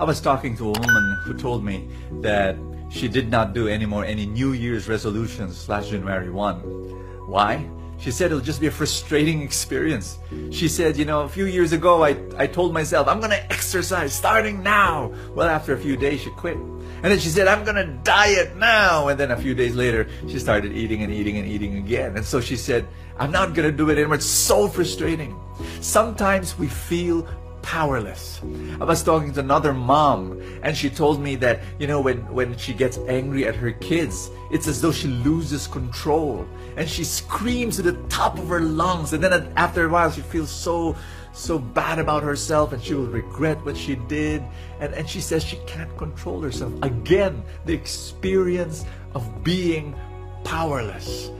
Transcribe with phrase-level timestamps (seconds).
[0.00, 1.88] I was talking to a woman who told me
[2.20, 2.56] that
[2.90, 6.60] she did not do anymore any New Year's resolutions last January 1.
[7.26, 7.68] Why?
[7.98, 10.18] She said it'll just be a frustrating experience.
[10.50, 14.12] She said, you know, a few years ago I, I told myself, I'm gonna exercise
[14.12, 15.12] starting now.
[15.32, 16.56] Well, after a few days she quit.
[16.56, 19.08] And then she said, I'm gonna diet now.
[19.08, 22.16] And then a few days later, she started eating and eating and eating again.
[22.16, 24.16] And so she said, I'm not gonna do it anymore.
[24.16, 25.38] It's so frustrating.
[25.80, 27.28] Sometimes we feel
[27.64, 28.42] powerless.
[28.78, 32.56] I was talking to another mom and she told me that, you know, when, when
[32.58, 36.46] she gets angry at her kids, it's as though she loses control.
[36.76, 40.20] And she screams to the top of her lungs and then after a while she
[40.20, 40.94] feels so
[41.32, 44.42] so bad about herself and she will regret what she did.
[44.78, 46.72] And, and she says she can't control herself.
[46.82, 49.96] Again the experience of being
[50.44, 51.30] powerless.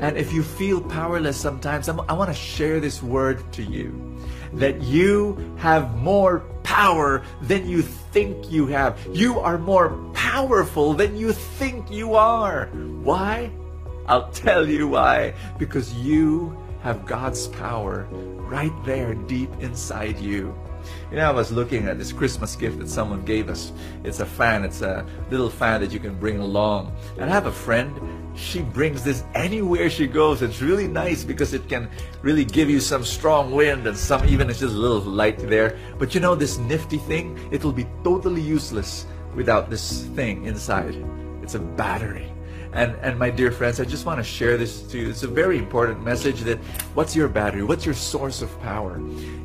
[0.00, 4.11] And if you feel powerless sometimes I'm, i want to share this word to you
[4.54, 8.98] that you have more power than you think you have.
[9.10, 12.66] You are more powerful than you think you are.
[13.02, 13.50] Why?
[14.06, 15.34] I'll tell you why.
[15.58, 20.54] Because you have God's power right there deep inside you.
[21.10, 23.72] You know, I was looking at this Christmas gift that someone gave us.
[24.04, 24.64] It's a fan.
[24.64, 26.96] It's a little fan that you can bring along.
[27.18, 30.42] And I have a friend she brings this anywhere she goes.
[30.42, 31.88] It's really nice because it can
[32.22, 35.78] really give you some strong wind and some even it's just a little light there.
[35.98, 40.96] But you know this nifty thing, it will be totally useless without this thing inside.
[41.42, 42.32] It's a battery.
[42.72, 45.10] And, and my dear friends, I just want to share this to you.
[45.10, 46.58] It's a very important message that
[46.94, 47.62] what's your battery?
[47.62, 48.98] What's your source of power?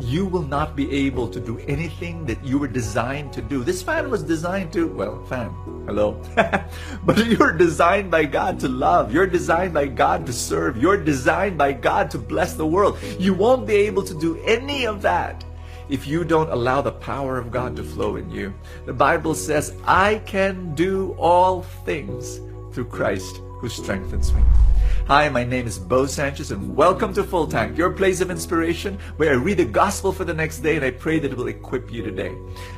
[0.00, 3.62] You will not be able to do anything that you were designed to do.
[3.62, 5.50] This fan was designed to, well, fan,
[5.84, 6.18] hello.
[7.04, 9.12] but you're designed by God to love.
[9.12, 10.78] You're designed by God to serve.
[10.78, 12.98] You're designed by God to bless the world.
[13.18, 15.44] You won't be able to do any of that
[15.90, 18.54] if you don't allow the power of God to flow in you.
[18.86, 22.40] The Bible says, I can do all things
[22.72, 24.42] through Christ who strengthens me.
[25.06, 28.98] Hi, my name is Bo Sanchez and welcome to Full Tank, your place of inspiration
[29.16, 31.48] where I read the gospel for the next day and I pray that it will
[31.48, 32.34] equip you today.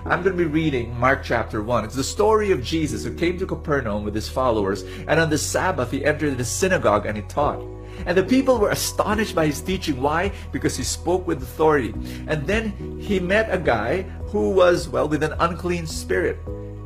[0.06, 1.84] I'm going to be reading Mark chapter 1.
[1.84, 5.38] It's the story of Jesus who came to Capernaum with his followers and on the
[5.38, 7.60] Sabbath he entered the synagogue and he taught.
[8.06, 10.00] And the people were astonished by his teaching.
[10.00, 10.32] Why?
[10.50, 11.94] Because he spoke with authority.
[12.26, 16.38] And then he met a guy who was, well, with an unclean spirit.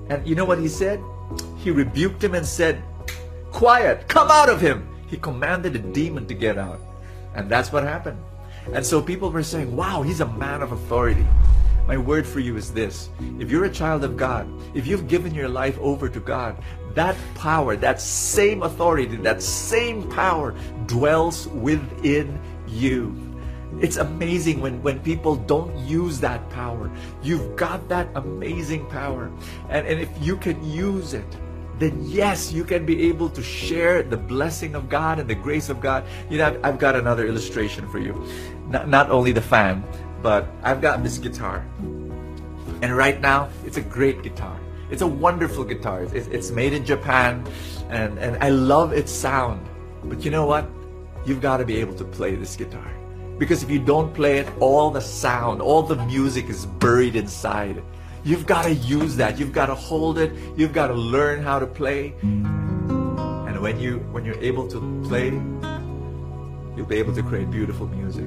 [0.08, 1.00] And you know what he said?
[1.58, 2.82] He rebuked him and said,
[3.52, 4.88] Quiet, come out of him.
[5.06, 6.80] He commanded the demon to get out.
[7.34, 8.18] And that's what happened.
[8.72, 11.26] And so people were saying, wow, he's a man of authority.
[11.86, 13.10] My word for you is this.
[13.38, 16.56] If you're a child of God, if you've given your life over to God,
[16.94, 20.56] that power, that same authority, that same power
[20.86, 23.14] dwells within you.
[23.80, 26.90] It's amazing when, when people don't use that power.
[27.22, 29.30] You've got that amazing power.
[29.68, 31.26] And, and if you can use it,
[31.78, 35.68] then yes, you can be able to share the blessing of God and the grace
[35.68, 36.04] of God.
[36.30, 38.26] You know, I've, got another illustration for you.
[38.68, 39.84] Not, not only the fan,
[40.22, 41.64] but I've got this guitar.
[42.80, 44.58] And right now, it's a great guitar.
[44.90, 46.02] It's a wonderful guitar.
[46.02, 47.46] It's, it's made in Japan,
[47.90, 49.66] and, and I love its sound.
[50.04, 50.68] But you know what?
[51.26, 52.90] You've got to be able to play this guitar.
[53.38, 57.82] Because if you don't play it, all the sound, all the music is buried inside.
[58.26, 59.38] You've got to use that.
[59.38, 60.32] You've got to hold it.
[60.56, 62.12] You've got to learn how to play.
[62.22, 65.28] And when you when you're able to play,
[66.76, 68.26] you'll be able to create beautiful music.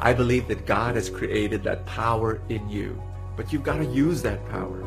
[0.00, 2.98] I believe that God has created that power in you,
[3.36, 4.82] but you've got to use that power.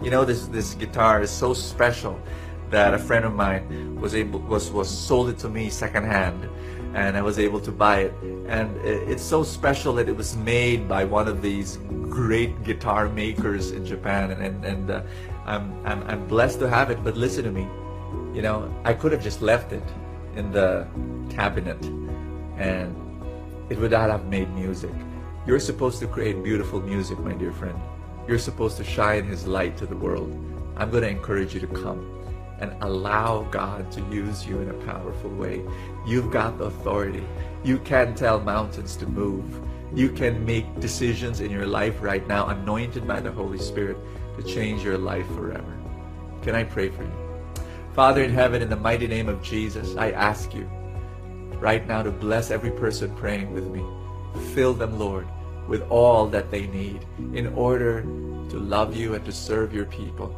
[0.00, 2.22] You know this this guitar is so special
[2.70, 6.48] that a friend of mine was able was was sold it to me secondhand
[6.94, 8.14] and I was able to buy it.
[8.48, 11.78] And it's so special that it was made by one of these
[12.08, 15.02] great guitar makers in Japan, and and, and uh,
[15.46, 17.02] I'm, I'm I'm blessed to have it.
[17.04, 17.68] But listen to me,
[18.34, 19.84] you know, I could have just left it
[20.34, 20.86] in the
[21.30, 21.80] cabinet,
[22.56, 22.94] and
[23.70, 24.94] it would not have made music.
[25.46, 27.78] You're supposed to create beautiful music, my dear friend.
[28.26, 30.30] You're supposed to shine His light to the world.
[30.76, 32.19] I'm going to encourage you to come
[32.60, 35.62] and allow God to use you in a powerful way.
[36.06, 37.26] You've got the authority.
[37.64, 39.60] You can tell mountains to move.
[39.94, 43.96] You can make decisions in your life right now, anointed by the Holy Spirit,
[44.36, 45.76] to change your life forever.
[46.42, 47.12] Can I pray for you?
[47.94, 50.64] Father in heaven, in the mighty name of Jesus, I ask you
[51.58, 53.84] right now to bless every person praying with me.
[54.54, 55.26] Fill them, Lord,
[55.66, 57.04] with all that they need
[57.34, 60.34] in order to love you and to serve your people.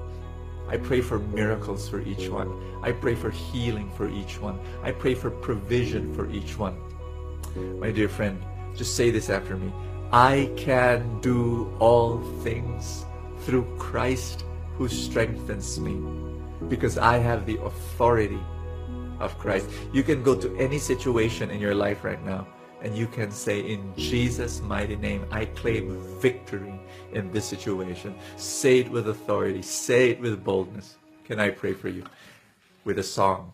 [0.73, 2.51] I pray for miracles for each one.
[2.83, 4.59] I pray for healing for each one.
[4.83, 6.77] I pray for provision for each one.
[7.79, 8.43] My dear friend,
[8.75, 9.71] just say this after me.
[10.13, 13.05] I can do all things
[13.41, 14.47] through Christ
[14.79, 16.01] who strengthens me
[16.71, 18.41] because I have the authority
[19.21, 19.69] of Christ.
[19.93, 22.47] You can go to any situation in your life right now
[22.83, 26.79] and you can say, In Jesus' mighty name, I claim victory
[27.13, 28.15] in this situation.
[28.37, 30.97] Say it with authority, say it with boldness.
[31.25, 32.05] Can I pray for you
[32.85, 33.53] with a song?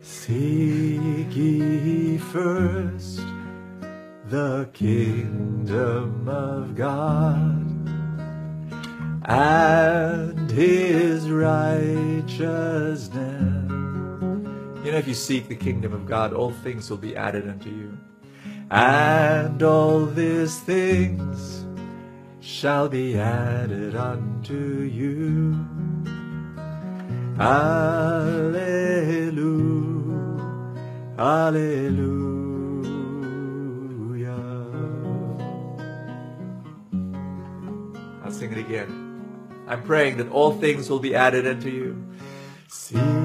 [0.00, 3.20] Seek ye first
[4.26, 7.64] the kingdom of God
[9.26, 13.23] and his righteousness.
[14.94, 17.98] If you seek the kingdom of God, all things will be added unto you.
[18.70, 21.64] And all these things
[22.40, 25.58] shall be added unto you.
[27.40, 28.54] Alleluia.
[31.18, 32.44] Hallelujah.
[38.22, 39.00] I'll sing it again.
[39.66, 42.00] I'm praying that all things will be added unto you.
[42.68, 43.23] Seek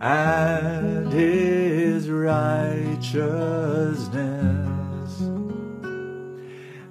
[0.00, 3.20] and his righteousness,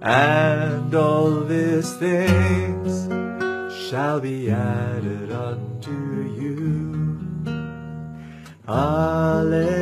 [0.02, 3.08] and all these things
[3.90, 5.92] shall be added unto
[6.38, 7.18] you.
[8.68, 9.80] Hallelujah.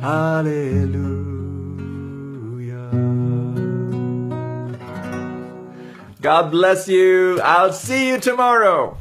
[0.00, 1.12] Hallelujah.
[6.22, 7.38] God bless you.
[7.42, 8.96] I'll see you tomorrow.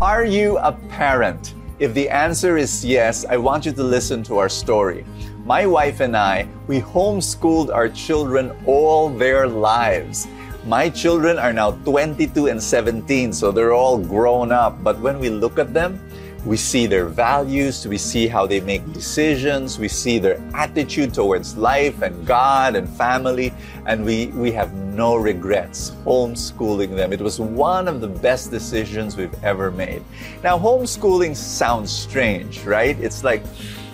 [0.00, 1.54] Are you a parent?
[1.80, 5.04] If the answer is yes, I want you to listen to our story.
[5.44, 10.28] My wife and I, we homeschooled our children all their lives.
[10.64, 14.84] My children are now 22 and 17, so they're all grown up.
[14.84, 15.98] But when we look at them,
[16.44, 21.56] we see their values, we see how they make decisions, we see their attitude towards
[21.56, 23.52] life and God and family,
[23.86, 27.12] and we, we have no regrets homeschooling them.
[27.12, 30.02] It was one of the best decisions we've ever made.
[30.42, 32.98] Now, homeschooling sounds strange, right?
[33.00, 33.42] It's like,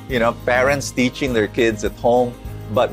[0.08, 2.34] you know, parents teaching their kids at home,
[2.72, 2.90] but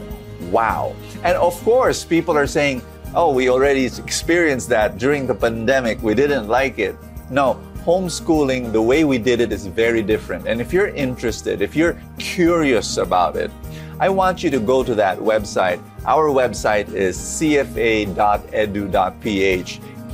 [0.49, 0.95] wow.
[1.23, 2.81] And of course, people are saying,
[3.13, 6.95] oh, we already experienced that during the pandemic, we didn't like it.
[7.29, 10.47] No, homeschooling, the way we did it is very different.
[10.47, 13.51] And if you're interested, if you're curious about it,
[13.99, 15.81] I want you to go to that website.
[16.05, 18.09] Our website is cfa.edu.ph.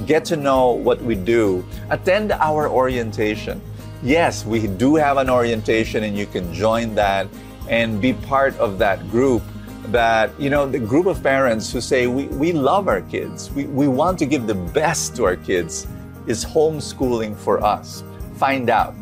[0.05, 1.65] Get to know what we do.
[1.89, 3.61] Attend our orientation.
[4.03, 7.27] Yes, we do have an orientation, and you can join that
[7.69, 9.41] and be part of that group
[9.87, 13.65] that you know the group of parents who say we, we love our kids we,
[13.67, 15.87] we want to give the best to our kids
[16.27, 18.03] is homeschooling for us?
[18.35, 18.93] Find out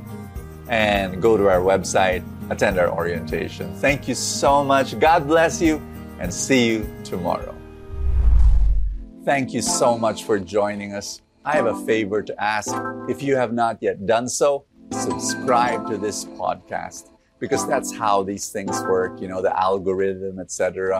[0.70, 3.74] and go to our website, attend our orientation.
[3.76, 4.98] Thank you so much.
[5.00, 5.82] God bless you
[6.20, 7.56] and see you tomorrow.
[9.26, 11.22] Thank you so much for joining us.
[11.44, 12.74] I have a favor to ask.
[13.10, 17.10] If you have not yet done so, subscribe to this podcast
[17.40, 21.00] because that's how these things work you know the algorithm etc